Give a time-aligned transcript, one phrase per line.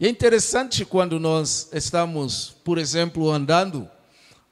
[0.00, 3.86] E é interessante quando nós estamos, por exemplo, andando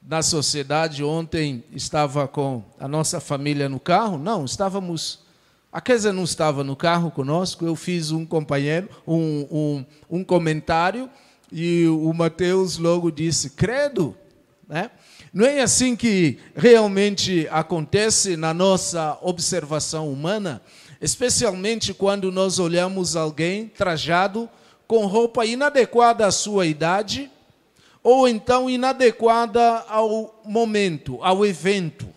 [0.07, 1.03] na sociedade.
[1.03, 4.19] Ontem estava com a nossa família no carro.
[4.19, 5.21] Não, estávamos.
[5.73, 7.65] A Kézia não estava no carro conosco.
[7.65, 11.09] Eu fiz um companheiro, um, um, um comentário
[11.51, 14.15] e o Mateus logo disse: Credo,
[14.69, 14.91] né?
[15.33, 20.61] Não é assim que realmente acontece na nossa observação humana,
[21.01, 24.47] especialmente quando nós olhamos alguém trajado
[24.89, 27.31] com roupa inadequada à sua idade
[28.03, 32.09] ou então inadequada ao momento, ao evento.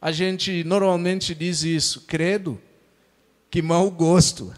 [0.00, 2.58] A gente normalmente diz isso, credo,
[3.50, 4.52] que mau gosto.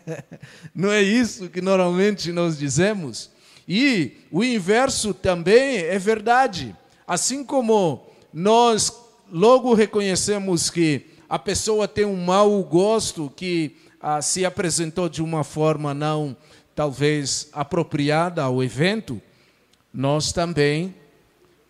[0.74, 3.30] Não é isso que normalmente nós dizemos?
[3.66, 6.76] E o inverso também é verdade.
[7.06, 8.92] Assim como nós
[9.32, 15.44] logo reconhecemos que a pessoa tem um mau gosto, que ah, se apresentou de uma
[15.44, 16.36] forma não
[16.74, 19.20] talvez apropriada ao evento,
[19.92, 20.94] nós também,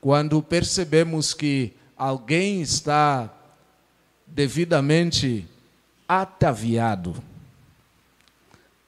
[0.00, 3.32] quando percebemos que alguém está
[4.26, 5.46] devidamente
[6.08, 7.14] ataviado,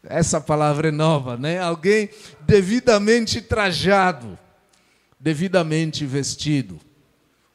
[0.04, 1.60] essa palavra é nova, né?
[1.60, 2.10] Alguém
[2.40, 4.38] devidamente trajado,
[5.18, 6.80] devidamente vestido.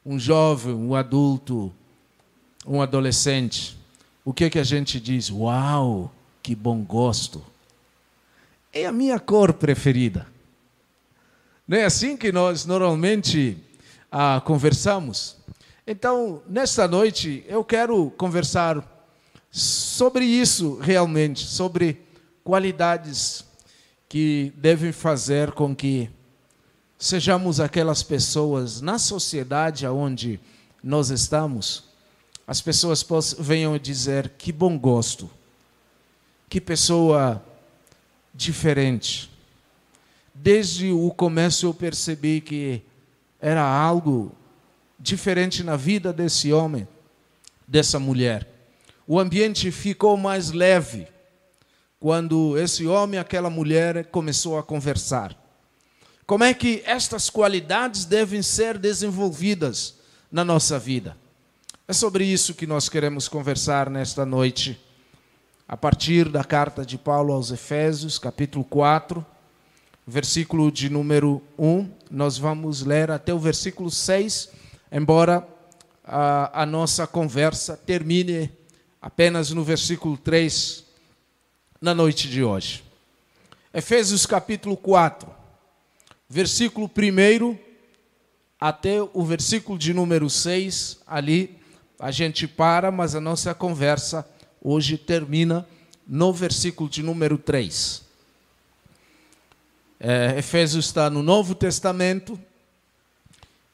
[0.04, 1.72] Um jovem, um adulto,
[2.66, 3.76] um adolescente.
[4.24, 5.30] O que, é que a gente diz?
[5.30, 6.12] Uau,
[6.42, 7.44] que bom gosto.
[8.78, 10.24] É a minha cor preferida.
[11.66, 13.58] Não é assim que nós normalmente
[14.08, 15.36] ah, conversamos?
[15.84, 19.08] Então, nesta noite, eu quero conversar
[19.50, 22.00] sobre isso realmente, sobre
[22.44, 23.44] qualidades
[24.08, 26.08] que devem fazer com que
[26.96, 30.38] sejamos aquelas pessoas na sociedade onde
[30.80, 31.82] nós estamos,
[32.46, 35.28] as pessoas possam, venham dizer que bom gosto,
[36.48, 37.42] que pessoa
[38.38, 39.28] diferente.
[40.32, 42.80] Desde o começo eu percebi que
[43.40, 44.32] era algo
[44.96, 46.86] diferente na vida desse homem,
[47.66, 48.48] dessa mulher.
[49.08, 51.08] O ambiente ficou mais leve
[51.98, 55.36] quando esse homem e aquela mulher começou a conversar.
[56.24, 59.96] Como é que estas qualidades devem ser desenvolvidas
[60.30, 61.16] na nossa vida?
[61.88, 64.78] É sobre isso que nós queremos conversar nesta noite,
[65.68, 69.24] a partir da carta de Paulo aos Efésios, capítulo 4,
[70.06, 71.90] versículo de número 1.
[72.10, 74.50] Nós vamos ler até o versículo 6,
[74.90, 75.46] embora
[76.02, 78.50] a, a nossa conversa termine
[79.02, 80.84] apenas no versículo 3
[81.78, 82.82] na noite de hoje.
[83.74, 85.30] Efésios capítulo 4
[86.26, 87.58] versículo 1
[88.58, 91.58] até o versículo de número 6, ali
[91.98, 94.26] a gente para, mas a nossa conversa
[94.62, 95.66] hoje termina
[96.06, 98.02] no versículo de número 3.
[100.00, 102.38] É, Efésios está no Novo Testamento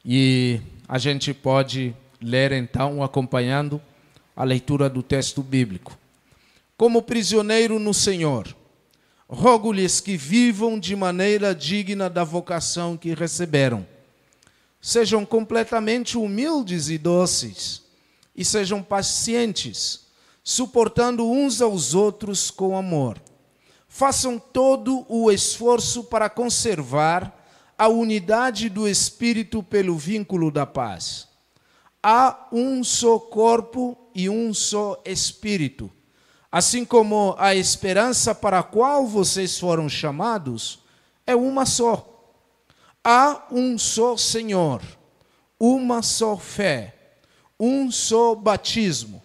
[0.03, 3.81] e a gente pode ler então, acompanhando
[4.35, 5.97] a leitura do texto bíblico.
[6.77, 8.53] Como prisioneiro no Senhor,
[9.29, 13.85] rogo-lhes que vivam de maneira digna da vocação que receberam.
[14.81, 17.81] Sejam completamente humildes e doces,
[18.35, 20.04] e sejam pacientes,
[20.45, 23.21] suportando uns aos outros com amor.
[23.89, 27.45] Façam todo o esforço para conservar
[27.77, 31.27] a unidade do Espírito pelo vínculo da paz.
[32.01, 35.91] Há um só corpo e um só Espírito
[36.55, 40.79] assim como a esperança para a qual vocês foram chamados
[41.27, 42.33] é uma só.
[43.03, 44.81] Há um só Senhor,
[45.59, 46.95] uma só fé,
[47.59, 49.21] um só batismo,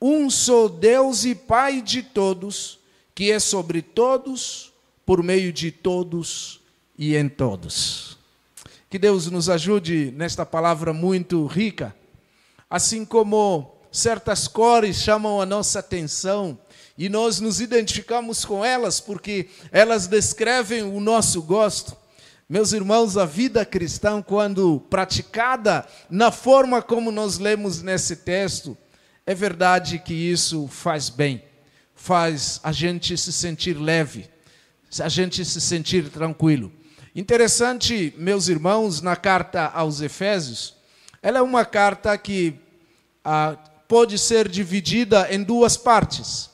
[0.00, 2.78] um só Deus e Pai de todos,
[3.14, 4.72] que é sobre todos,
[5.04, 6.60] por meio de todos
[6.98, 8.18] e em todos.
[8.90, 11.94] Que Deus nos ajude nesta palavra muito rica,
[12.68, 16.58] assim como certas cores chamam a nossa atenção
[16.98, 21.96] e nós nos identificamos com elas porque elas descrevem o nosso gosto.
[22.48, 28.76] Meus irmãos, a vida cristã, quando praticada na forma como nós lemos nesse texto,
[29.26, 31.42] é verdade que isso faz bem,
[31.96, 34.30] faz a gente se sentir leve,
[35.00, 36.72] a gente se sentir tranquilo.
[37.12, 40.76] Interessante, meus irmãos, na carta aos Efésios,
[41.20, 42.54] ela é uma carta que
[43.24, 43.56] ah,
[43.88, 46.48] pode ser dividida em duas partes.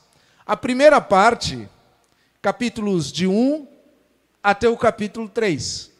[0.46, 1.68] A primeira parte,
[2.40, 3.68] capítulos de 1
[4.42, 5.90] até o capítulo 3.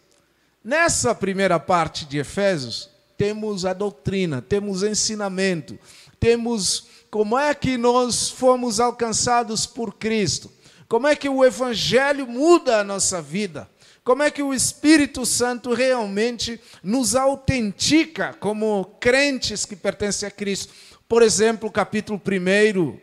[0.65, 2.89] Nessa primeira parte de Efésios,
[3.23, 5.79] temos a doutrina, temos ensinamento,
[6.23, 10.53] temos como é que nós fomos alcançados por Cristo,
[10.87, 13.69] como é que o Evangelho muda a nossa vida,
[14.05, 20.73] como é que o Espírito Santo realmente nos autentica como crentes que pertencem a Cristo.
[21.09, 23.01] Por exemplo, capítulo 1,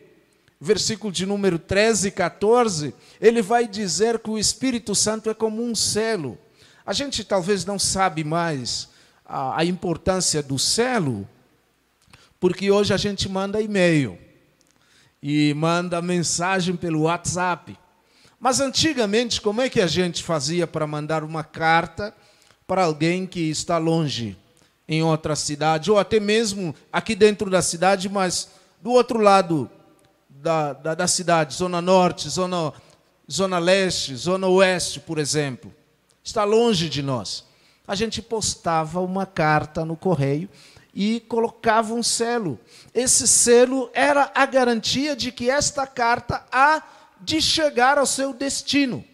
[0.58, 5.62] versículo de número 13 e 14, ele vai dizer que o Espírito Santo é como
[5.62, 6.38] um selo.
[6.86, 8.88] A gente talvez não sabe mais
[9.26, 11.28] a, a importância do selo,
[12.40, 14.18] porque hoje a gente manda e-mail
[15.22, 17.78] e manda mensagem pelo WhatsApp.
[18.40, 22.14] Mas antigamente, como é que a gente fazia para mandar uma carta
[22.66, 24.36] para alguém que está longe,
[24.88, 28.48] em outra cidade, ou até mesmo aqui dentro da cidade, mas
[28.80, 29.70] do outro lado
[30.28, 32.72] da, da, da cidade, zona norte, zona,
[33.30, 35.72] zona leste, zona oeste, por exemplo?
[36.24, 37.44] Está longe de nós.
[37.86, 40.48] A gente postava uma carta no correio
[40.94, 42.58] e colocava um selo.
[42.94, 46.82] Esse selo era a garantia de que esta carta há
[47.20, 49.04] de chegar ao seu destino.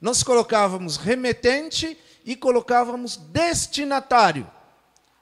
[0.00, 4.46] Nós colocávamos remetente e colocávamos destinatário.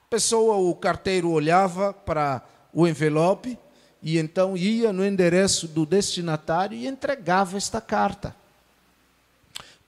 [0.07, 2.43] A pessoa, o carteiro olhava para
[2.73, 3.59] o envelope
[4.03, 8.35] e então ia no endereço do destinatário e entregava esta carta.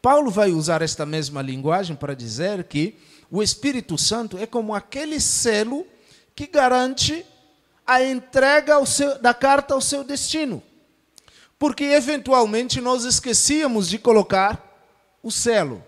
[0.00, 2.96] Paulo vai usar esta mesma linguagem para dizer que
[3.30, 5.86] o Espírito Santo é como aquele selo
[6.36, 7.24] que garante
[7.86, 10.62] a entrega seu, da carta ao seu destino.
[11.58, 14.62] Porque eventualmente nós esquecíamos de colocar
[15.22, 15.82] o selo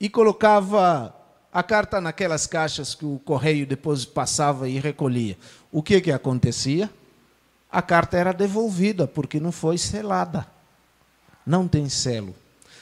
[0.00, 1.14] e colocava
[1.52, 5.36] a carta naquelas caixas que o correio depois passava e recolhia.
[5.70, 6.90] O que que acontecia?
[7.70, 10.46] A carta era devolvida porque não foi selada.
[11.44, 12.34] Não tem selo.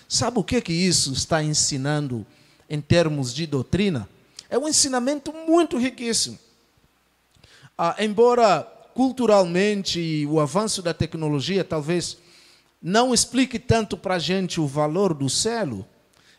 [0.09, 2.25] Sabe o que que isso está ensinando
[2.71, 4.09] em termos de doutrina?
[4.49, 6.39] É um ensinamento muito riquíssimo.
[7.84, 8.62] Ah, embora
[8.94, 12.17] culturalmente o avanço da tecnologia talvez
[12.81, 15.84] não explique tanto para a gente o valor do selo,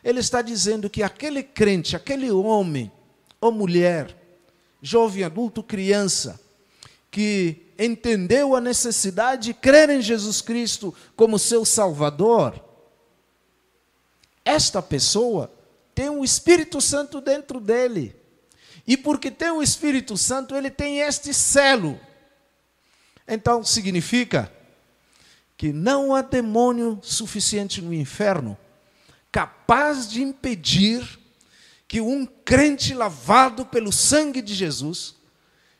[0.01, 2.89] ele está dizendo que aquele crente, aquele homem
[3.41, 4.15] ou mulher,
[4.81, 6.39] jovem, adulto, criança,
[7.11, 12.57] que entendeu a necessidade de crer em Jesus Cristo como seu Salvador,
[14.45, 15.51] esta pessoa
[15.93, 18.22] tem o Espírito Santo dentro dele.
[18.85, 21.99] E porque tem o Espírito Santo, ele tem este selo.
[23.27, 24.51] Então significa
[25.55, 28.57] que não há demônio suficiente no inferno
[29.31, 31.19] capaz de impedir
[31.87, 35.15] que um crente lavado pelo sangue de Jesus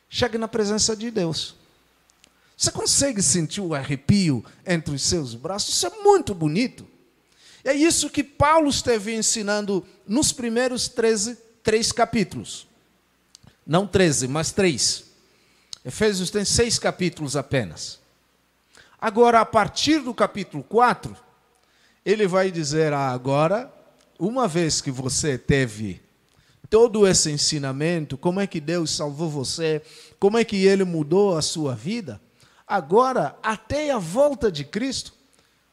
[0.08, 1.54] chegue na presença de Deus.
[2.56, 5.74] Você consegue sentir o arrepio entre os seus braços?
[5.74, 6.86] Isso é muito bonito.
[7.64, 12.66] É isso que Paulo esteve ensinando nos primeiros 13, três capítulos.
[13.66, 15.04] Não 13, mas três.
[15.84, 17.98] Efésios tem seis capítulos apenas.
[19.00, 21.16] Agora, a partir do capítulo 4,
[22.04, 23.72] ele vai dizer: ah, agora,
[24.18, 26.00] uma vez que você teve
[26.68, 29.82] todo esse ensinamento, como é que Deus salvou você,
[30.18, 32.20] como é que ele mudou a sua vida,
[32.66, 35.12] agora, até a volta de Cristo,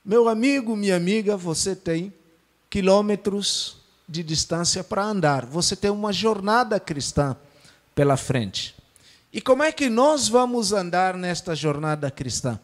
[0.04, 2.14] meu amigo, minha amiga, você tem
[2.70, 3.78] quilômetros
[4.08, 7.36] de distância para andar, você tem uma jornada cristã
[7.94, 8.76] pela frente.
[9.32, 12.60] E como é que nós vamos andar nesta jornada cristã?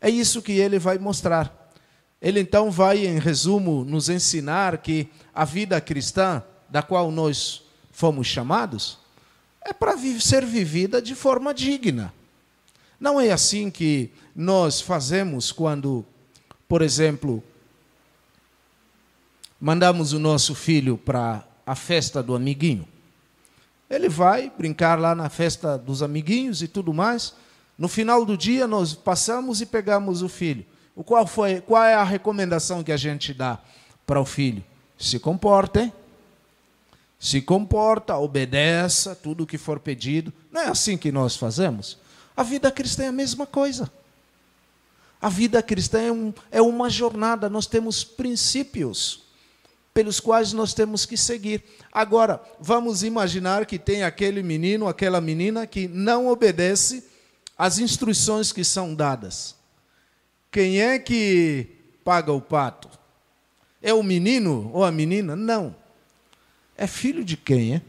[0.00, 1.72] É isso que ele vai mostrar.
[2.20, 8.26] Ele então vai, em resumo, nos ensinar que a vida cristã, da qual nós fomos
[8.26, 8.98] chamados,
[9.64, 12.12] é para ser vivida de forma digna.
[13.00, 16.06] Não é assim que nós fazemos quando
[16.72, 17.44] por exemplo,
[19.60, 22.88] mandamos o nosso filho para a festa do amiguinho.
[23.92, 27.34] Ele vai brincar lá na festa dos amiguinhos e tudo mais.
[27.76, 30.64] No final do dia, nós passamos e pegamos o filho.
[30.96, 33.58] O qual, foi, qual é a recomendação que a gente dá
[34.06, 34.64] para o filho?
[34.98, 35.92] Se comporte,
[37.18, 40.32] se comporta, obedeça tudo o que for pedido.
[40.50, 41.98] Não é assim que nós fazemos?
[42.34, 43.92] A vida cristã é a mesma coisa.
[45.20, 49.24] A vida cristã é, um, é uma jornada, nós temos princípios
[49.92, 51.62] pelos quais nós temos que seguir.
[51.92, 57.04] Agora, vamos imaginar que tem aquele menino, aquela menina que não obedece
[57.56, 59.54] às instruções que são dadas.
[60.50, 61.66] Quem é que
[62.04, 62.88] paga o pato?
[63.82, 65.36] É o menino ou a menina?
[65.36, 65.74] Não.
[66.76, 67.82] É filho de quem, é?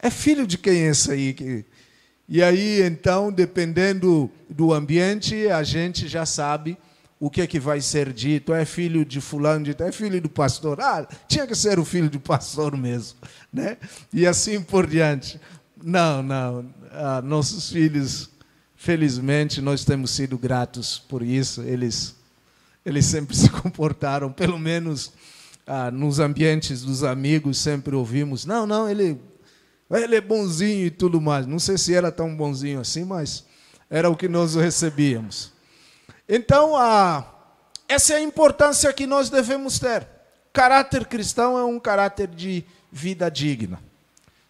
[0.00, 1.64] É filho de quem é esse aí que
[2.30, 6.76] e aí, então, dependendo do ambiente, a gente já sabe
[7.20, 8.52] o que é que vai ser dito.
[8.52, 10.80] É filho de fulano, de, é filho do pastor.
[10.80, 13.18] Ah, tinha que ser o filho do pastor mesmo.
[13.52, 13.76] Né?
[14.12, 15.40] E assim por diante.
[15.82, 16.66] Não, não.
[16.92, 18.30] Ah, nossos filhos,
[18.76, 21.62] felizmente, nós temos sido gratos por isso.
[21.62, 22.16] Eles
[22.88, 25.12] eles sempre se comportaram, pelo menos
[25.66, 29.20] ah, nos ambientes dos amigos, sempre ouvimos: não, não, ele,
[29.90, 31.46] ele é bonzinho e tudo mais.
[31.46, 33.44] Não sei se era tão bonzinho assim, mas
[33.90, 35.52] era o que nós recebíamos.
[36.28, 37.24] Então, ah,
[37.88, 40.06] essa é a importância que nós devemos ter.
[40.52, 43.80] Caráter cristão é um caráter de vida digna,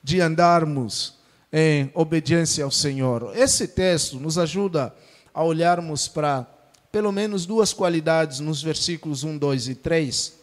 [0.03, 1.15] de andarmos
[1.53, 3.33] em obediência ao Senhor.
[3.37, 4.93] Esse texto nos ajuda
[5.33, 6.47] a olharmos para
[6.91, 10.35] pelo menos duas qualidades nos versículos 1, 2 e 3.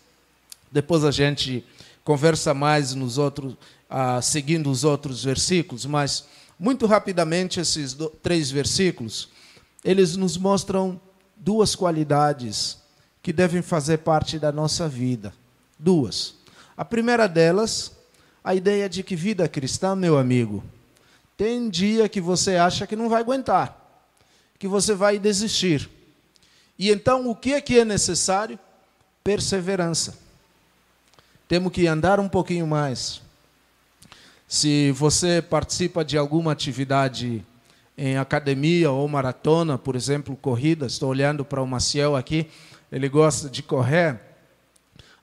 [0.71, 1.65] Depois a gente
[2.03, 3.57] conversa mais nos outros,
[3.89, 6.25] ah, seguindo os outros versículos, mas
[6.57, 9.29] muito rapidamente esses do, três versículos,
[9.83, 11.01] eles nos mostram
[11.37, 12.77] duas qualidades
[13.21, 15.33] que devem fazer parte da nossa vida.
[15.77, 16.35] Duas.
[16.77, 17.91] A primeira delas,
[18.43, 20.63] a ideia de que vida cristã, meu amigo,
[21.37, 23.75] tem dia que você acha que não vai aguentar,
[24.57, 25.89] que você vai desistir.
[26.77, 28.59] E então o que é que é necessário?
[29.23, 30.17] Perseverança.
[31.47, 33.21] Temos que andar um pouquinho mais.
[34.47, 37.45] Se você participa de alguma atividade
[37.97, 42.47] em academia ou maratona, por exemplo, corrida, estou olhando para o Maciel aqui,
[42.91, 44.19] ele gosta de correr.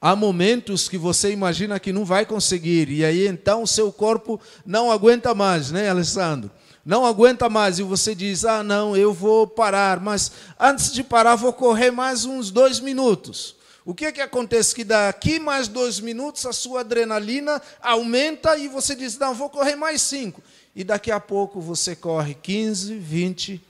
[0.01, 4.41] Há momentos que você imagina que não vai conseguir, e aí então o seu corpo
[4.67, 6.51] não aguenta mais, né, Alessandro?
[6.85, 11.37] não aguenta mais e você diz: Ah, não, eu vou parar, mas antes de parar,
[11.37, 13.55] vou correr mais uns dois minutos.
[13.85, 14.75] O que, é que acontece?
[14.75, 19.77] Que daqui mais dois minutos a sua adrenalina aumenta e você diz: Não, vou correr
[19.77, 20.43] mais cinco.
[20.75, 23.63] E daqui a pouco você corre 15, 20,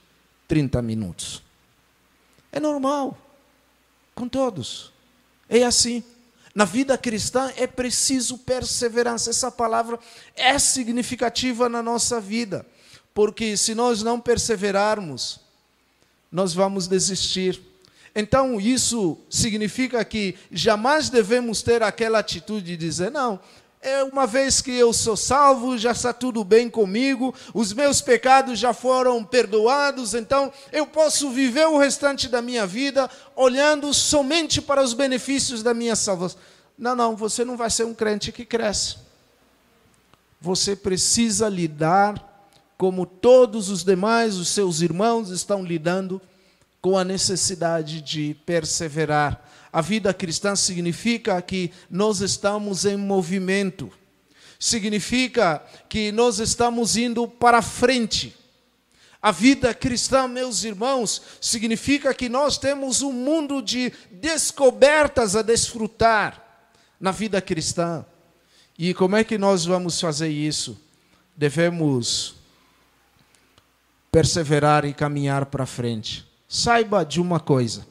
[0.47, 1.43] 30 minutos.
[2.51, 3.17] É normal,
[4.13, 4.91] com todos.
[5.49, 6.03] É assim.
[6.55, 9.31] Na vida cristã é preciso perseverança.
[9.31, 9.99] Essa palavra
[10.35, 12.63] é significativa na nossa vida
[13.13, 15.39] porque se nós não perseverarmos,
[16.31, 17.61] nós vamos desistir.
[18.15, 23.39] Então, isso significa que jamais devemos ter aquela atitude de dizer: não,
[23.83, 28.57] é uma vez que eu sou salvo, já está tudo bem comigo, os meus pecados
[28.57, 34.81] já foram perdoados, então eu posso viver o restante da minha vida olhando somente para
[34.81, 36.39] os benefícios da minha salvação.
[36.77, 38.95] Não, não, você não vai ser um crente que cresce.
[40.39, 42.31] Você precisa lidar
[42.77, 46.21] como todos os demais, os seus irmãos estão lidando
[46.83, 49.49] com a necessidade de perseverar.
[49.71, 53.89] A vida cristã significa que nós estamos em movimento,
[54.59, 58.35] significa que nós estamos indo para frente.
[59.21, 66.67] A vida cristã, meus irmãos, significa que nós temos um mundo de descobertas a desfrutar
[66.99, 68.05] na vida cristã.
[68.77, 70.77] E como é que nós vamos fazer isso?
[71.33, 72.35] Devemos
[74.11, 76.32] perseverar e caminhar para frente.
[76.55, 77.83] Saiba de uma coisa: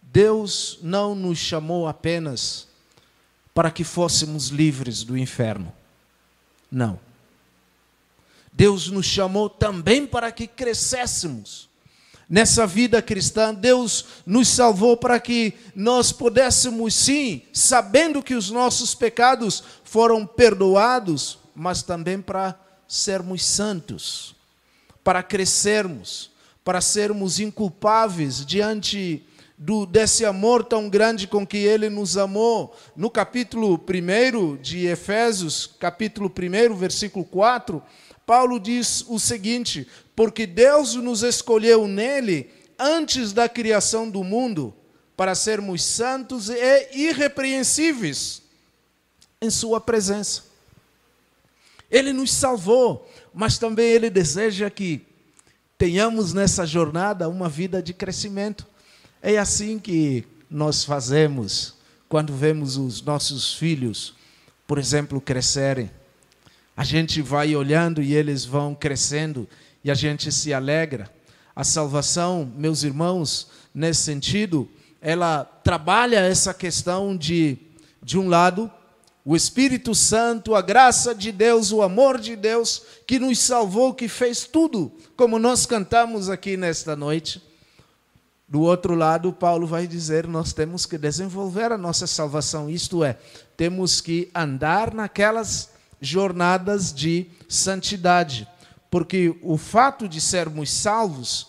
[0.00, 2.66] Deus não nos chamou apenas
[3.52, 5.70] para que fôssemos livres do inferno.
[6.72, 6.98] Não.
[8.50, 11.68] Deus nos chamou também para que crescêssemos.
[12.26, 18.94] Nessa vida cristã, Deus nos salvou para que nós pudéssemos, sim, sabendo que os nossos
[18.94, 24.34] pecados foram perdoados, mas também para sermos santos
[25.06, 26.32] para crescermos,
[26.66, 29.24] para sermos inculpáveis diante
[29.56, 32.76] do, desse amor tão grande com que ele nos amou.
[32.96, 37.80] No capítulo 1 de Efésios, capítulo 1, versículo 4,
[38.26, 44.74] Paulo diz o seguinte: Porque Deus nos escolheu nele antes da criação do mundo
[45.16, 48.42] para sermos santos e irrepreensíveis
[49.40, 50.42] em Sua presença.
[51.88, 55.14] Ele nos salvou, mas também Ele deseja que
[55.78, 58.66] tenhamos nessa jornada uma vida de crescimento.
[59.22, 61.74] É assim que nós fazemos
[62.08, 64.14] quando vemos os nossos filhos,
[64.66, 65.90] por exemplo, crescerem.
[66.76, 69.48] A gente vai olhando e eles vão crescendo
[69.82, 71.10] e a gente se alegra.
[71.54, 74.68] A salvação, meus irmãos, nesse sentido,
[75.00, 77.56] ela trabalha essa questão de,
[78.02, 78.70] de um lado,
[79.28, 84.06] o Espírito Santo, a graça de Deus, o amor de Deus que nos salvou, que
[84.06, 87.42] fez tudo, como nós cantamos aqui nesta noite.
[88.46, 93.18] Do outro lado, Paulo vai dizer: nós temos que desenvolver a nossa salvação, isto é,
[93.56, 98.46] temos que andar naquelas jornadas de santidade,
[98.88, 101.48] porque o fato de sermos salvos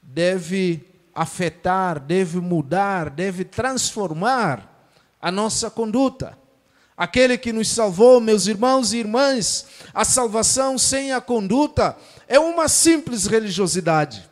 [0.00, 4.88] deve afetar, deve mudar, deve transformar
[5.20, 6.39] a nossa conduta
[7.00, 9.64] aquele que nos salvou, meus irmãos e irmãs,
[9.94, 11.96] a salvação sem a conduta
[12.28, 14.28] é uma simples religiosidade.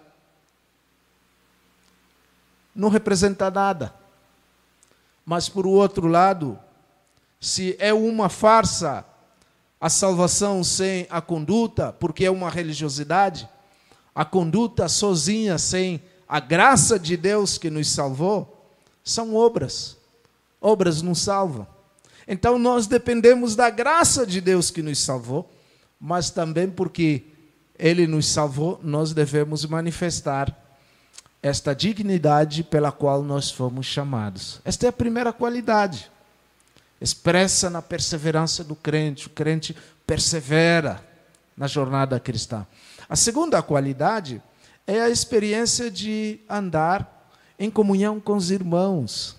[2.74, 3.92] não representa nada.
[5.24, 6.58] Mas, por outro lado,
[7.40, 9.04] se é uma farsa
[9.80, 13.48] a salvação sem a conduta, porque é uma religiosidade,
[14.14, 18.70] a conduta sozinha, sem a graça de Deus que nos salvou,
[19.02, 19.96] são obras.
[20.60, 21.77] Obras não salvam.
[22.28, 25.50] Então nós dependemos da graça de Deus que nos salvou,
[25.98, 27.24] mas também porque
[27.78, 30.54] Ele nos salvou, nós devemos manifestar
[31.42, 34.60] esta dignidade pela qual nós fomos chamados.
[34.62, 36.10] Esta é a primeira qualidade,
[37.00, 39.28] expressa na perseverança do crente.
[39.28, 39.74] O crente
[40.06, 41.02] persevera
[41.56, 42.66] na jornada cristã.
[43.08, 44.42] A segunda qualidade
[44.86, 49.37] é a experiência de andar em comunhão com os irmãos.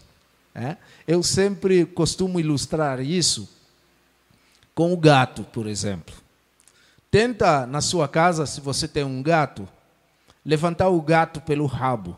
[0.53, 0.77] É?
[1.07, 3.49] Eu sempre costumo ilustrar isso
[4.73, 6.15] com o gato, por exemplo.
[7.11, 9.67] Tenta na sua casa, se você tem um gato,
[10.45, 12.17] levantar o gato pelo rabo.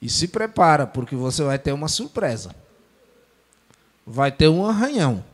[0.00, 2.54] E se prepara, porque você vai ter uma surpresa.
[4.06, 5.24] Vai ter um arranhão.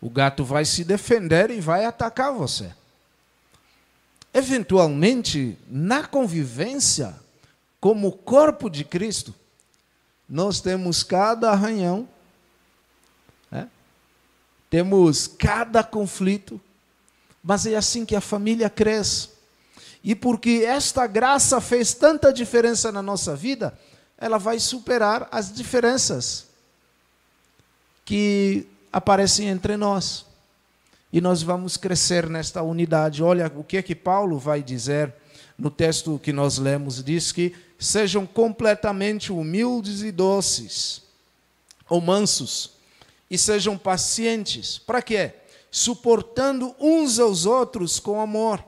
[0.00, 2.74] O gato vai se defender e vai atacar você.
[4.34, 7.14] Eventualmente, na convivência,
[7.80, 9.34] como corpo de Cristo,
[10.28, 12.08] nós temos cada arranhão,
[13.50, 13.68] né?
[14.70, 16.60] temos cada conflito,
[17.42, 19.28] mas é assim que a família cresce.
[20.02, 23.78] E porque esta graça fez tanta diferença na nossa vida,
[24.16, 26.46] ela vai superar as diferenças
[28.04, 30.24] que aparecem entre nós.
[31.12, 33.22] E nós vamos crescer nesta unidade.
[33.22, 35.12] Olha o que é que Paulo vai dizer
[35.58, 41.02] no texto que nós lemos: diz que sejam completamente humildes e doces,
[41.88, 42.70] ou mansos,
[43.30, 44.78] e sejam pacientes.
[44.78, 45.34] Para quê?
[45.70, 48.64] Suportando uns aos outros com amor.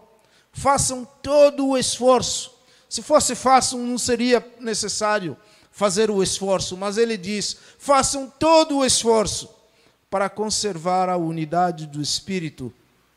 [0.53, 2.53] Façam todo o esforço.
[2.89, 5.37] Se fosse fácil, não seria necessário
[5.71, 9.54] fazer o esforço, mas ele diz: façam todo o esforço
[10.15, 12.73] para conservar a unidade do espírito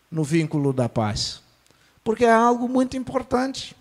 [0.10, 1.44] no vínculo da paz.
[2.04, 3.78] Porque é algo muito importante.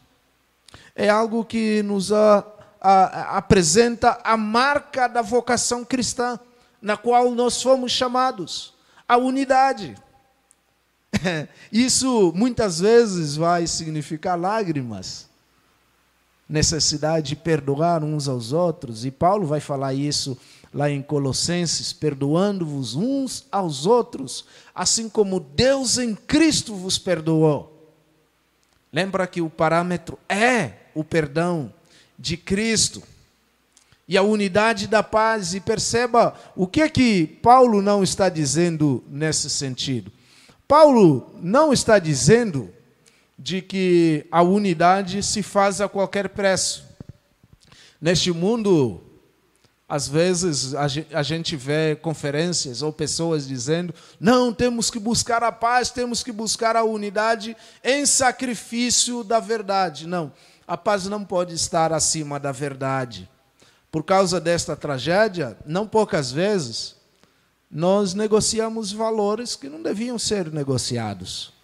[0.94, 2.44] É algo que nos a,
[2.78, 6.38] a, apresenta a marca da vocação cristã,
[6.78, 8.74] na qual nós fomos chamados
[9.08, 9.94] a unidade.
[11.72, 15.26] Isso muitas vezes vai significar lágrimas,
[16.48, 20.38] necessidade de perdoar uns aos outros, e Paulo vai falar isso
[20.72, 27.72] lá em Colossenses, perdoando-vos uns aos outros, assim como Deus em Cristo vos perdoou.
[28.92, 31.72] Lembra que o parâmetro é o perdão
[32.18, 33.02] de Cristo
[34.08, 35.54] e a unidade da paz.
[35.54, 40.10] E perceba o que é que Paulo não está dizendo nesse sentido.
[40.66, 42.70] Paulo não está dizendo
[43.38, 46.84] de que a unidade se faz a qualquer preço.
[48.00, 49.02] Neste mundo
[49.88, 55.90] às vezes a gente vê conferências ou pessoas dizendo: não, temos que buscar a paz,
[55.90, 60.06] temos que buscar a unidade em sacrifício da verdade.
[60.06, 60.32] Não,
[60.66, 63.28] a paz não pode estar acima da verdade.
[63.90, 66.96] Por causa desta tragédia, não poucas vezes,
[67.70, 71.55] nós negociamos valores que não deviam ser negociados.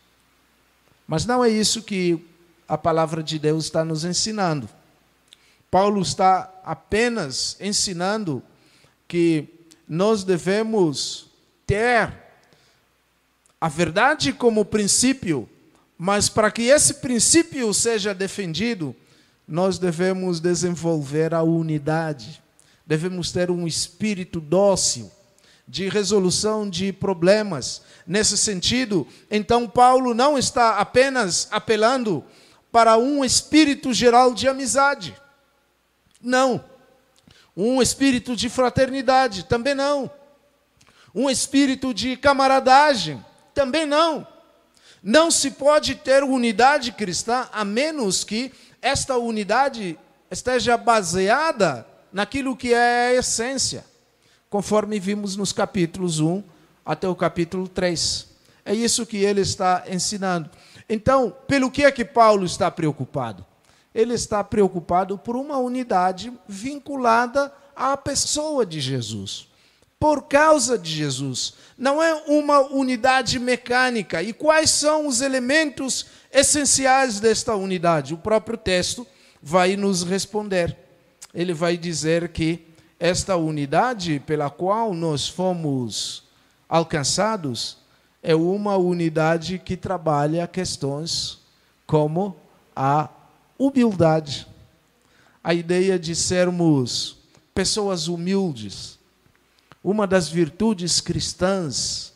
[1.06, 2.24] Mas não é isso que
[2.68, 4.68] a palavra de Deus está nos ensinando.
[5.70, 8.42] Paulo está apenas ensinando
[9.08, 9.48] que
[9.88, 11.26] nós devemos
[11.66, 12.12] ter
[13.60, 15.48] a verdade como princípio,
[15.96, 18.94] mas para que esse princípio seja defendido,
[19.46, 22.42] nós devemos desenvolver a unidade,
[22.86, 25.10] devemos ter um espírito dócil
[25.66, 27.83] de resolução de problemas.
[28.07, 32.25] Nesse sentido, então Paulo não está apenas apelando
[32.70, 35.14] para um espírito geral de amizade.
[36.20, 36.64] Não.
[37.57, 40.11] Um espírito de fraternidade, também não.
[41.14, 43.22] Um espírito de camaradagem,
[43.55, 44.27] também não.
[45.03, 49.98] Não se pode ter unidade cristã a menos que esta unidade
[50.31, 53.85] esteja baseada naquilo que é a essência,
[54.52, 56.44] conforme vimos nos capítulos 1
[56.86, 58.28] até o capítulo 3.
[58.64, 60.48] É isso que ele está ensinando.
[60.88, 63.44] Então, pelo que é que Paulo está preocupado?
[63.94, 69.48] ele está preocupado por uma unidade vinculada à pessoa de Jesus.
[69.98, 71.54] Por causa de Jesus.
[71.76, 74.22] Não é uma unidade mecânica.
[74.22, 78.14] E quais são os elementos essenciais desta unidade?
[78.14, 79.06] O próprio texto
[79.40, 80.76] vai nos responder.
[81.32, 82.66] Ele vai dizer que
[83.02, 86.22] esta unidade pela qual nós fomos
[86.68, 87.78] alcançados
[88.22, 91.40] é uma unidade que trabalha questões
[91.84, 92.36] como
[92.76, 93.08] a
[93.58, 94.46] humildade,
[95.42, 97.16] a ideia de sermos
[97.52, 99.00] pessoas humildes.
[99.82, 102.12] Uma das virtudes cristãs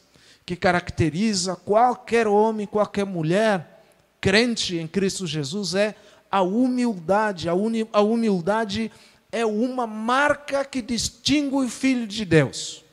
[0.46, 3.82] que caracteriza qualquer homem, qualquer mulher
[4.20, 5.96] crente em Cristo Jesus é
[6.30, 7.48] a humildade.
[7.48, 7.54] A,
[8.02, 8.92] humildade
[9.30, 12.84] é uma marca que distingue o Filho de Deus.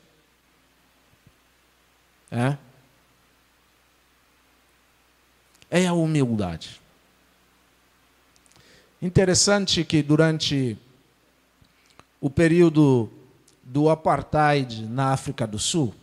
[2.30, 2.56] É?
[5.70, 6.80] É a humildade.
[9.00, 10.78] Interessante que durante
[12.20, 13.10] o período
[13.62, 15.94] do apartheid na África do Sul,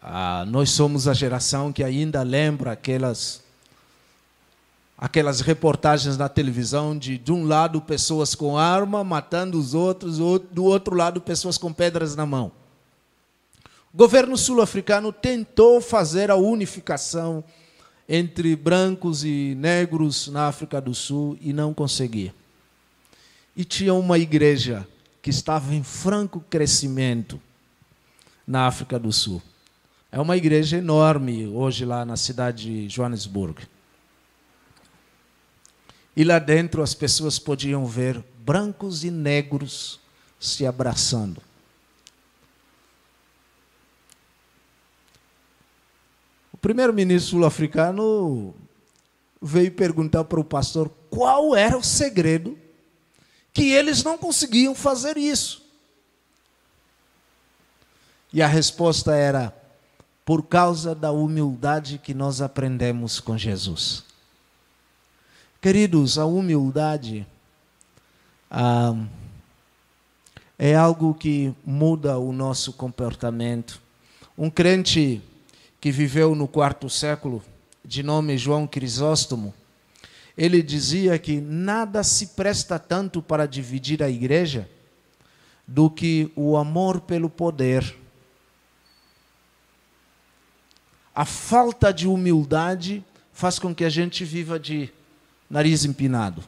[0.00, 3.42] ah, nós somos a geração que ainda lembra aquelas
[4.98, 10.64] aquelas reportagens na televisão de de um lado pessoas com arma matando os outros, do
[10.64, 12.50] outro lado pessoas com pedras na mão.
[13.94, 17.44] O governo sul-africano tentou fazer a unificação
[18.08, 22.34] entre brancos e negros na África do Sul e não conseguia.
[23.56, 24.86] E tinha uma igreja
[25.22, 27.40] que estava em franco crescimento
[28.46, 29.42] na África do Sul.
[30.10, 33.60] É uma igreja enorme hoje lá na cidade de Joanesburgo.
[36.18, 40.00] E lá dentro as pessoas podiam ver brancos e negros
[40.40, 41.40] se abraçando.
[46.52, 48.52] O primeiro-ministro sul-africano
[49.40, 52.58] veio perguntar para o pastor qual era o segredo
[53.52, 55.64] que eles não conseguiam fazer isso.
[58.32, 59.56] E a resposta era:
[60.24, 64.07] por causa da humildade que nós aprendemos com Jesus.
[65.60, 67.26] Queridos, a humildade
[68.48, 68.94] ah,
[70.56, 73.82] é algo que muda o nosso comportamento.
[74.36, 75.20] Um crente
[75.80, 77.42] que viveu no quarto século,
[77.84, 79.52] de nome João Crisóstomo,
[80.36, 84.70] ele dizia que nada se presta tanto para dividir a igreja
[85.66, 87.96] do que o amor pelo poder.
[91.12, 94.96] A falta de humildade faz com que a gente viva de
[95.48, 96.42] nariz empinado.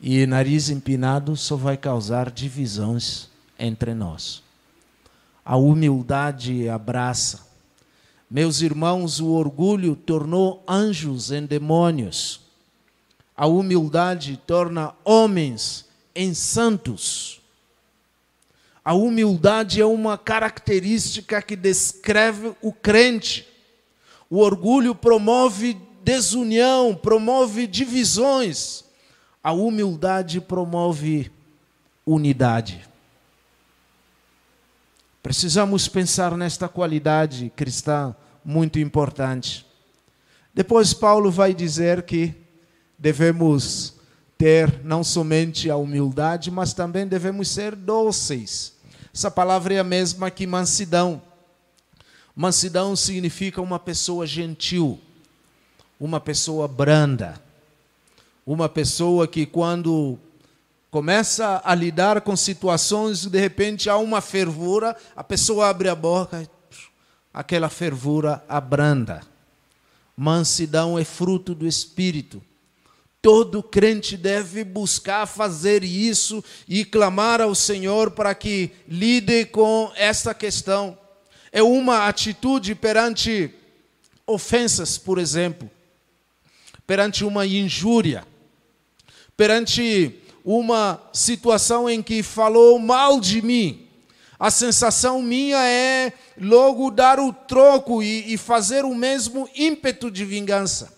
[0.00, 3.28] E nariz empinado só vai causar divisões
[3.58, 4.42] entre nós
[5.44, 7.46] a humildade abraça.
[8.30, 12.40] Meus irmãos, o orgulho tornou anjos em demônios.
[13.36, 17.40] A humildade torna homens em santos.
[18.84, 23.46] A humildade é uma característica que descreve o crente.
[24.32, 28.82] O orgulho promove desunião, promove divisões.
[29.44, 31.30] A humildade promove
[32.06, 32.88] unidade.
[35.22, 39.66] Precisamos pensar nesta qualidade cristã muito importante.
[40.54, 42.34] Depois, Paulo vai dizer que
[42.98, 43.96] devemos
[44.38, 48.72] ter não somente a humildade, mas também devemos ser dóceis.
[49.14, 51.20] Essa palavra é a mesma que mansidão.
[52.34, 54.98] Mansidão significa uma pessoa gentil,
[56.00, 57.40] uma pessoa branda,
[58.46, 60.18] uma pessoa que, quando
[60.90, 66.48] começa a lidar com situações, de repente há uma fervura, a pessoa abre a boca,
[67.32, 69.22] aquela fervura abranda.
[70.16, 72.42] Mansidão é fruto do Espírito.
[73.20, 80.34] Todo crente deve buscar fazer isso e clamar ao Senhor para que lide com esta
[80.34, 80.98] questão.
[81.52, 83.54] É uma atitude perante
[84.26, 85.70] ofensas, por exemplo,
[86.86, 88.26] perante uma injúria,
[89.36, 93.86] perante uma situação em que falou mal de mim,
[94.42, 100.24] a sensação minha é logo dar o troco e, e fazer o mesmo ímpeto de
[100.24, 100.92] vingança.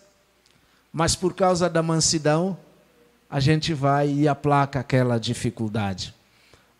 [0.90, 2.56] Mas por causa da mansidão,
[3.28, 6.14] a gente vai e aplaca aquela dificuldade.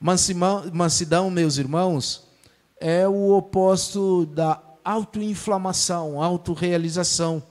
[0.01, 2.24] Mansidão, meus irmãos,
[2.81, 7.43] é o oposto da autoinflamação, autorrealização.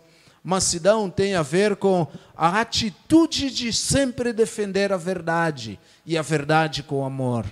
[0.44, 2.06] Mansidão tem a ver com
[2.36, 7.46] a atitude de sempre defender a verdade e a verdade com amor.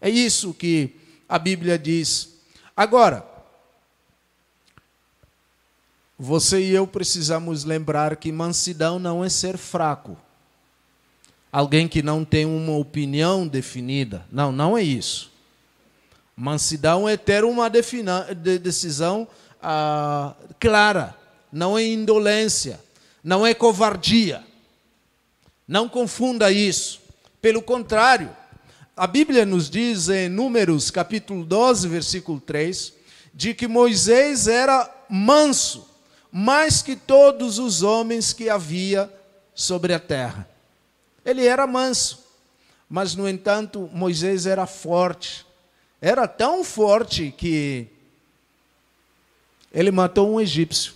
[0.00, 0.96] É isso que
[1.28, 2.40] a Bíblia diz.
[2.76, 3.24] Agora,
[6.18, 10.16] você e eu precisamos lembrar que mansidão não é ser fraco.
[11.50, 14.24] Alguém que não tem uma opinião definida.
[14.30, 15.31] Não, não é isso.
[16.36, 19.28] Mansidão é ter uma decisão
[19.60, 21.16] ah, clara
[21.52, 22.80] não é indolência,
[23.22, 24.42] não é covardia.
[25.68, 27.00] Não confunda isso.
[27.42, 28.34] Pelo contrário,
[28.96, 32.94] a Bíblia nos diz em Números capítulo 12, versículo 3,
[33.34, 35.86] de que Moisés era manso,
[36.30, 39.12] mais que todos os homens que havia
[39.54, 40.48] sobre a terra.
[41.24, 42.24] Ele era manso,
[42.88, 45.46] mas, no entanto, Moisés era forte.
[46.04, 47.86] Era tão forte que
[49.72, 50.94] ele matou um egípcio.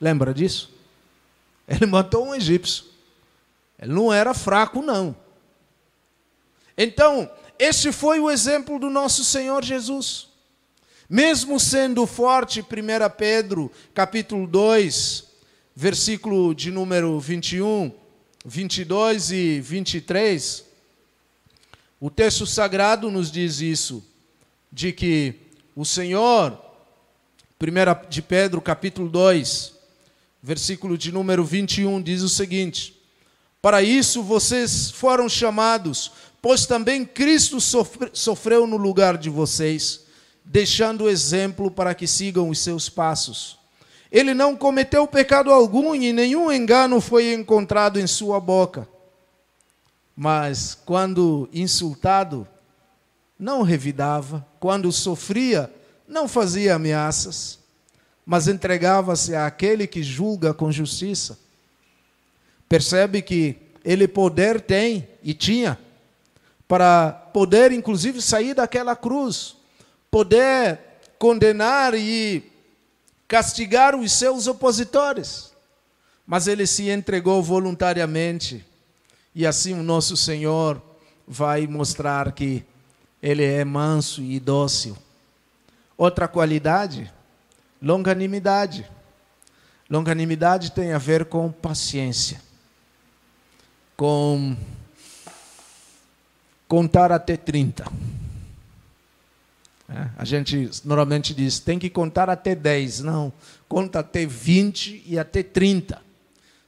[0.00, 0.70] Lembra disso?
[1.66, 2.84] Ele matou um egípcio.
[3.80, 5.16] Ele não era fraco, não.
[6.78, 10.28] Então, esse foi o exemplo do nosso Senhor Jesus.
[11.10, 12.64] Mesmo sendo forte, 1
[13.16, 15.24] Pedro, capítulo 2,
[15.74, 17.92] versículo de número 21,
[18.44, 20.64] 22 e 23,
[22.00, 24.02] o texto sagrado nos diz isso,
[24.72, 25.34] de que
[25.76, 26.58] o Senhor,
[27.60, 29.74] 1 de Pedro, capítulo 2,
[30.42, 32.98] versículo de número 21, diz o seguinte:
[33.60, 40.06] Para isso vocês foram chamados, pois também Cristo sofreu no lugar de vocês,
[40.44, 43.58] deixando exemplo para que sigam os seus passos.
[44.10, 48.86] Ele não cometeu pecado algum e nenhum engano foi encontrado em sua boca.
[50.14, 52.46] Mas quando insultado,
[53.42, 55.68] não revidava, quando sofria,
[56.06, 57.58] não fazia ameaças,
[58.24, 61.36] mas entregava-se àquele que julga com justiça.
[62.68, 65.76] Percebe que ele poder tem e tinha
[66.68, 69.56] para poder, inclusive, sair daquela cruz,
[70.08, 70.78] poder
[71.18, 72.44] condenar e
[73.26, 75.50] castigar os seus opositores.
[76.24, 78.64] Mas ele se entregou voluntariamente,
[79.34, 80.80] e assim o nosso Senhor
[81.26, 82.64] vai mostrar que
[83.22, 84.96] ele é manso e dócil.
[85.96, 87.12] Outra qualidade,
[87.80, 88.90] longanimidade.
[89.88, 92.40] Longanimidade tem a ver com paciência,
[93.96, 94.56] com
[96.66, 97.84] contar até 30.
[99.88, 103.00] É, a gente normalmente diz, tem que contar até 10.
[103.00, 103.30] Não,
[103.68, 106.00] conta até 20 e até 30.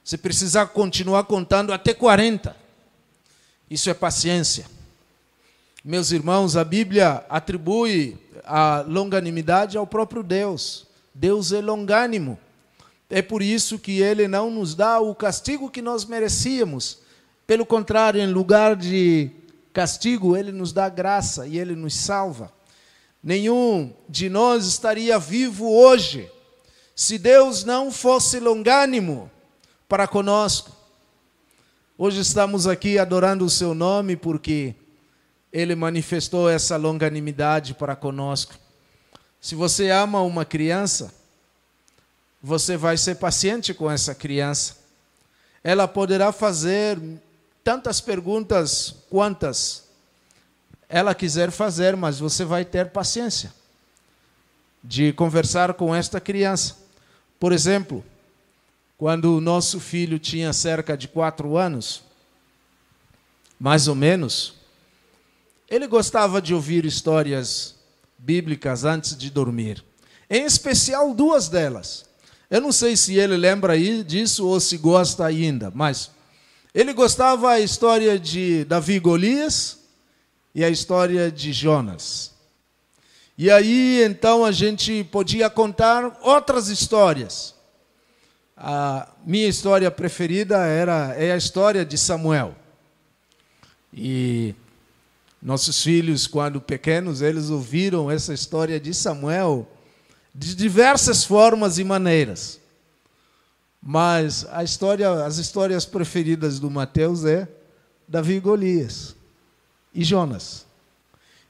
[0.03, 2.55] Se precisar continuar contando até 40.
[3.67, 4.74] Isso é paciência.
[5.87, 10.87] Meus irmãos, a Bíblia atribui a longanimidade ao próprio Deus.
[11.13, 12.39] Deus é longânimo.
[13.07, 16.97] É por isso que ele não nos dá o castigo que nós merecíamos.
[17.45, 19.29] Pelo contrário, em lugar de
[19.71, 22.51] castigo, ele nos dá graça e ele nos salva.
[23.21, 26.27] Nenhum de nós estaria vivo hoje
[26.95, 29.29] se Deus não fosse longânimo
[29.87, 30.71] para conosco.
[31.95, 34.73] Hoje estamos aqui adorando o seu nome porque
[35.55, 38.55] ele manifestou essa longanimidade para conosco.
[39.39, 41.13] Se você ama uma criança,
[42.43, 44.75] você vai ser paciente com essa criança.
[45.63, 46.99] Ela poderá fazer
[47.63, 49.85] tantas perguntas quantas
[50.89, 53.53] ela quiser fazer, mas você vai ter paciência
[54.83, 56.75] de conversar com esta criança.
[57.39, 58.03] Por exemplo,
[58.97, 62.03] quando o nosso filho tinha cerca de quatro anos,
[63.57, 64.54] mais ou menos,
[65.69, 67.75] ele gostava de ouvir histórias
[68.17, 69.83] bíblicas antes de dormir.
[70.29, 72.05] Em especial duas delas.
[72.49, 76.11] Eu não sei se ele lembra disso ou se gosta ainda, mas
[76.73, 79.79] ele gostava a história de Davi e Golias
[80.53, 82.31] e a história de Jonas.
[83.37, 87.55] E aí então a gente podia contar outras histórias.
[88.55, 92.55] A minha história preferida era é a história de Samuel.
[93.93, 94.55] E
[95.45, 99.67] nossos filhos, quando pequenos, eles ouviram essa história de Samuel
[100.33, 102.59] de diversas formas e maneiras.
[103.79, 107.47] Mas a história, as histórias preferidas do Mateus é
[108.07, 109.15] Davi e Golias
[109.93, 110.65] e Jonas.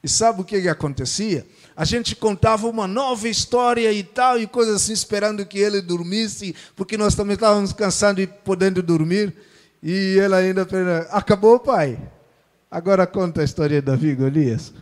[0.03, 1.47] E sabe o que, que acontecia?
[1.73, 6.53] A gente contava uma nova história e tal, e coisas assim, esperando que ele dormisse,
[6.75, 9.33] porque nós também estávamos cansados e podendo dormir.
[9.81, 11.97] E ele ainda perguntou, acabou, pai?
[12.75, 14.73] Agora conta a história de Davi e Golias.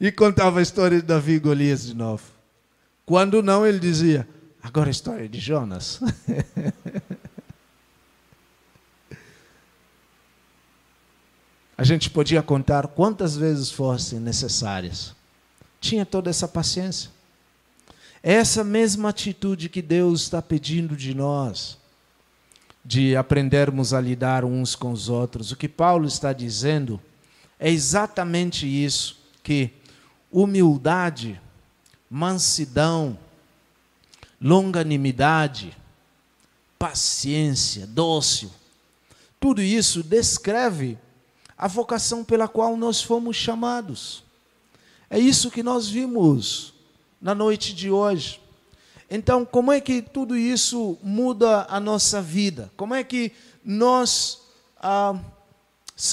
[0.00, 2.24] E contava a história de Davi e Golias de novo.
[3.06, 4.26] Quando não, ele dizia,
[4.60, 6.00] Agora a história de Jonas.
[11.78, 15.14] a gente podia contar quantas vezes fossem necessárias.
[15.80, 17.12] Tinha toda essa paciência.
[18.20, 21.77] Essa mesma atitude que Deus está pedindo de nós,
[22.88, 25.52] de aprendermos a lidar uns com os outros.
[25.52, 26.98] O que Paulo está dizendo
[27.60, 29.70] é exatamente isso: que
[30.32, 31.38] humildade,
[32.08, 33.18] mansidão,
[34.40, 35.76] longanimidade,
[36.78, 38.50] paciência, dócil.
[39.38, 40.96] Tudo isso descreve
[41.58, 44.24] a vocação pela qual nós fomos chamados.
[45.10, 46.72] É isso que nós vimos
[47.20, 48.40] na noite de hoje.
[49.10, 52.70] Então, como é que tudo isso muda a nossa vida?
[52.76, 53.32] Como é que
[53.64, 54.42] nós,
[54.82, 55.18] ah,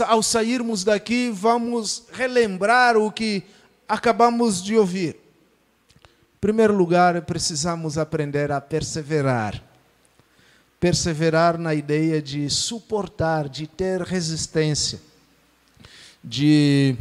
[0.07, 3.43] ao sairmos daqui, vamos relembrar o que
[3.87, 5.17] acabamos de ouvir?
[6.35, 9.61] Em primeiro lugar, precisamos aprender a perseverar.
[10.79, 15.01] Perseverar na ideia de suportar, de ter resistência,
[16.23, 16.95] de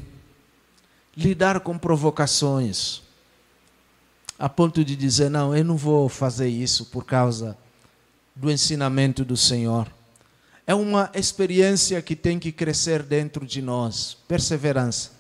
[1.17, 3.04] lidar com provocações,
[4.45, 7.57] a ponto de dizer: não, eu não vou fazer isso por causa
[8.37, 9.91] do ensinamento do Senhor.
[10.67, 15.13] É uma experiência que tem que crescer dentro de nós perseverança.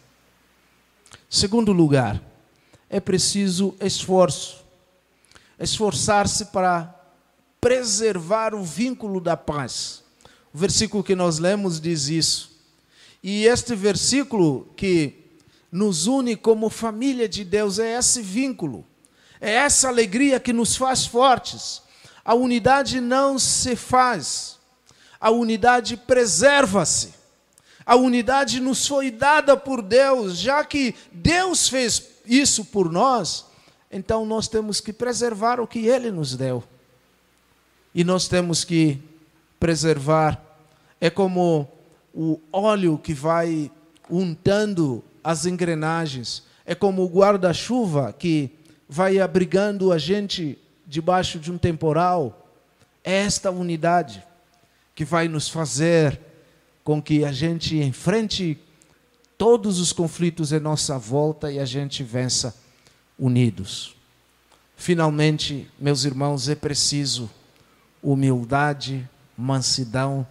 [1.31, 2.23] Segundo lugar,
[2.91, 4.63] é preciso esforço.
[5.59, 6.95] Esforçar-se para
[7.59, 10.05] preservar o vínculo da paz.
[10.53, 12.61] O versículo que nós lemos diz isso.
[13.23, 15.15] E este versículo que
[15.73, 18.85] nos une como família de Deus é esse vínculo.
[19.45, 21.83] É essa alegria que nos faz fortes.
[22.25, 24.59] A unidade não se faz,
[25.21, 27.13] a unidade preserva-se.
[27.85, 33.45] A unidade nos foi dada por Deus, já que Deus fez isso por nós,
[33.93, 36.65] então nós temos que preservar o que Ele nos deu.
[37.95, 38.99] E nós temos que
[39.61, 40.43] preservar.
[40.99, 41.69] É como
[42.15, 43.71] o óleo que vai
[44.09, 48.51] untando as engrenagens, é como o guarda-chuva que
[48.89, 52.49] vai abrigando a gente debaixo de um temporal.
[53.03, 54.23] É esta unidade
[54.95, 56.21] que vai nos fazer
[56.83, 58.59] com que a gente enfrente
[59.37, 62.55] todos os conflitos em nossa volta e a gente vença
[63.19, 63.97] unidos.
[64.77, 67.31] Finalmente, meus irmãos, é preciso
[68.03, 70.27] humildade, mansidão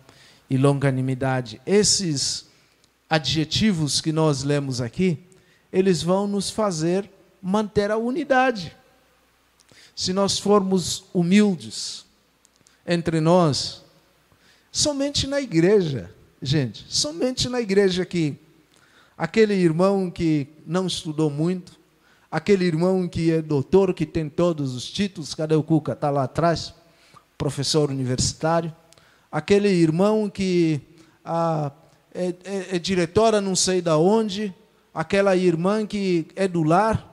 [0.50, 1.60] e longanimidade.
[1.66, 2.48] Esses
[3.10, 5.20] adjetivos que nós lemos aqui,
[5.72, 7.10] eles vão nos fazer
[7.44, 8.74] manter a unidade.
[9.94, 12.06] Se nós formos humildes
[12.88, 13.84] entre nós,
[14.72, 16.10] somente na igreja,
[16.42, 18.38] gente, somente na igreja que
[19.18, 21.78] aquele irmão que não estudou muito,
[22.32, 25.92] aquele irmão que é doutor, que tem todos os títulos, cadê o Cuca?
[25.92, 26.74] Está lá atrás,
[27.38, 28.74] professor universitário,
[29.30, 30.80] aquele irmão que
[31.26, 31.72] ah,
[32.14, 34.56] é, é, é diretora não sei da onde,
[34.94, 37.13] aquela irmã que é do lar,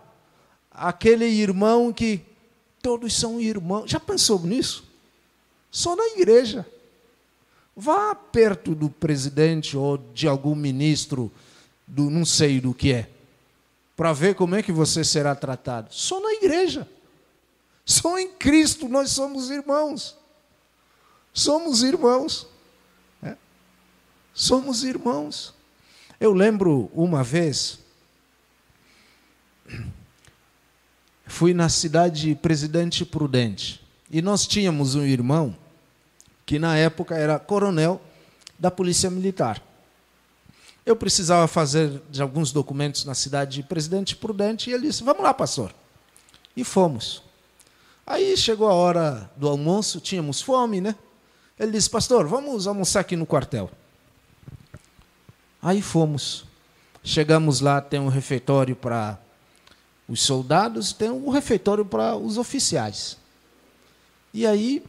[0.71, 2.23] aquele irmão que
[2.83, 3.91] todos são irmãos.
[3.91, 4.85] Já pensou nisso?
[5.71, 6.67] Só na igreja.
[7.77, 11.31] Vá perto do presidente ou de algum ministro
[11.87, 13.11] do não sei do que é,
[13.97, 15.89] para ver como é que você será tratado.
[15.93, 16.89] Só na igreja.
[17.85, 20.17] Só em Cristo nós somos irmãos.
[21.33, 22.47] Somos irmãos.
[23.23, 23.37] É.
[24.33, 25.55] Somos irmãos.
[26.21, 27.79] Eu lembro uma vez
[31.31, 33.81] fui na cidade de Presidente Prudente.
[34.11, 35.57] E nós tínhamos um irmão
[36.45, 38.01] que na época era coronel
[38.59, 39.63] da Polícia Militar.
[40.85, 45.23] Eu precisava fazer de alguns documentos na cidade de Presidente Prudente e ele disse: "Vamos
[45.23, 45.73] lá, pastor".
[46.57, 47.23] E fomos.
[48.05, 50.97] Aí chegou a hora do almoço, tínhamos fome, né?
[51.59, 53.71] Ele disse: "Pastor, vamos almoçar aqui no quartel".
[55.63, 56.45] Aí fomos.
[57.05, 59.17] Chegamos lá, tem um refeitório para
[60.11, 63.17] os soldados, tem um refeitório para os oficiais.
[64.35, 64.83] E aí,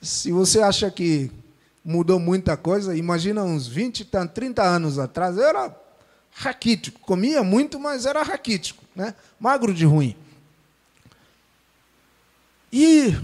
[0.00, 1.30] se você acha que
[1.84, 5.76] mudou muita coisa, imagina uns 20, 30 anos atrás, eu era
[6.32, 9.14] raquítico, comia muito, mas era raquítico, né?
[9.38, 10.16] magro de ruim.
[12.72, 13.14] E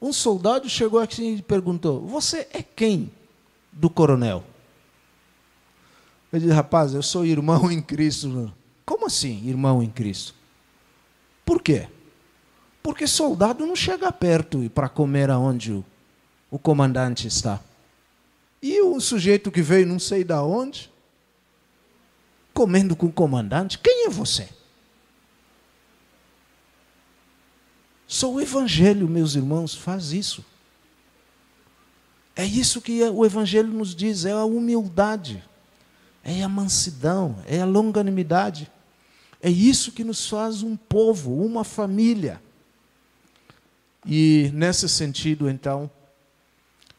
[0.00, 3.10] um soldado chegou aqui e perguntou: Você é quem
[3.72, 4.44] do coronel?
[6.32, 8.52] Eu disse: Rapaz, eu sou irmão em Cristo.
[8.86, 10.32] Como assim, irmão em Cristo?
[11.44, 11.88] Por quê?
[12.82, 15.84] Porque soldado não chega perto para comer aonde o,
[16.48, 17.60] o comandante está.
[18.62, 20.90] E o sujeito que veio não sei da onde,
[22.54, 24.48] comendo com o comandante, quem é você?
[28.06, 30.44] Só o Evangelho, meus irmãos, faz isso.
[32.36, 35.42] É isso que o Evangelho nos diz, é a humildade,
[36.22, 38.70] é a mansidão, é a longanimidade.
[39.46, 42.42] É isso que nos faz um povo, uma família.
[44.04, 45.88] E nesse sentido, então,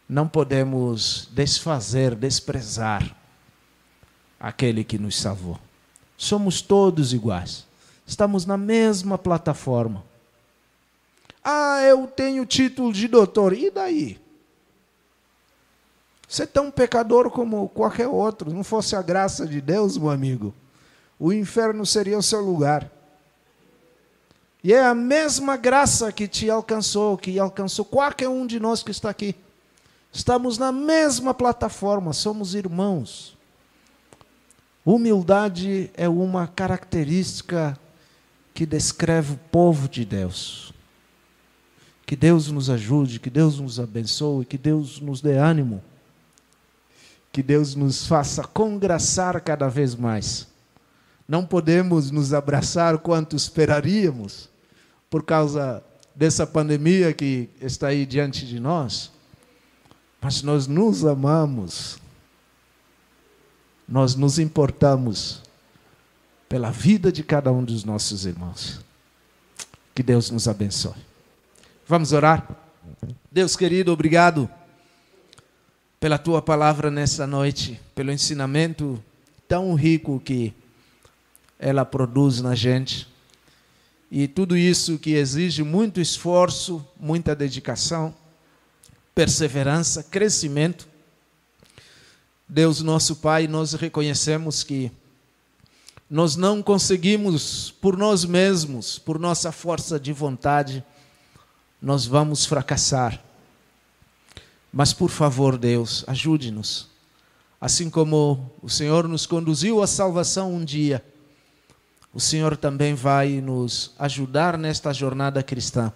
[0.07, 3.13] não podemos desfazer, desprezar
[4.39, 5.59] aquele que nos salvou.
[6.15, 7.67] Somos todos iguais.
[8.05, 10.05] Estamos na mesma plataforma.
[11.43, 13.51] Ah, eu tenho título de doutor.
[13.51, 14.17] E daí?
[16.25, 18.53] Você é tão pecador como qualquer outro.
[18.53, 20.53] Não fosse a graça de Deus, meu amigo
[21.19, 22.91] o inferno seria o seu lugar.
[24.63, 28.91] E é a mesma graça que te alcançou, que alcançou qualquer um de nós que
[28.91, 29.35] está aqui.
[30.11, 33.37] Estamos na mesma plataforma, somos irmãos.
[34.85, 37.77] Humildade é uma característica
[38.53, 40.73] que descreve o povo de Deus.
[42.05, 45.83] Que Deus nos ajude, que Deus nos abençoe, que Deus nos dê ânimo.
[47.31, 50.47] Que Deus nos faça congraçar cada vez mais.
[51.27, 54.49] Não podemos nos abraçar quanto esperaríamos
[55.09, 55.83] por causa
[56.15, 59.11] dessa pandemia que está aí diante de nós,
[60.21, 61.99] mas nós nos amamos,
[63.87, 65.43] nós nos importamos
[66.49, 68.79] pela vida de cada um dos nossos irmãos.
[69.93, 70.95] Que Deus nos abençoe.
[71.85, 72.47] Vamos orar?
[73.31, 74.49] Deus querido, obrigado
[75.99, 79.03] pela tua palavra nessa noite, pelo ensinamento
[79.47, 80.53] tão rico que
[81.59, 83.07] ela produz na gente.
[84.09, 88.13] E tudo isso que exige muito esforço, muita dedicação,
[89.13, 90.87] perseverança, crescimento.
[92.47, 94.91] Deus nosso Pai, nós reconhecemos que
[96.09, 100.81] nós não conseguimos por nós mesmos, por nossa força de vontade,
[101.81, 103.21] nós vamos fracassar.
[104.71, 106.87] Mas por favor, Deus, ajude-nos.
[107.59, 111.03] Assim como o Senhor nos conduziu à salvação um dia,
[112.17, 115.93] o Senhor também vai nos ajudar nesta jornada cristã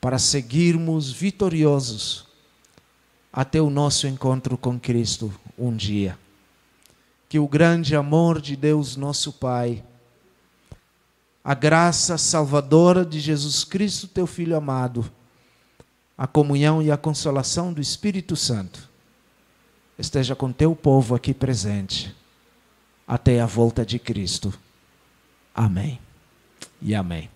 [0.00, 2.26] para seguirmos vitoriosos
[3.30, 6.18] até o nosso encontro com Cristo um dia.
[7.28, 9.84] Que o grande amor de Deus, nosso Pai,
[11.44, 15.12] a graça salvadora de Jesus Cristo, teu Filho amado,
[16.16, 18.88] a comunhão e a consolação do Espírito Santo
[19.98, 22.16] esteja com teu povo aqui presente
[23.06, 24.58] até a volta de Cristo.
[25.56, 25.98] Amém
[26.82, 27.35] e amém.